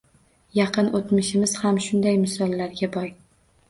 Yaqin 0.59 0.89
o‘tmishimiz 1.01 1.55
ham 1.61 1.79
shunday 1.91 2.21
misollarga 2.27 2.95
boy. 3.01 3.19